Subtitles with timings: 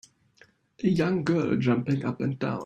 [0.83, 2.59] A young girl jumping up and down.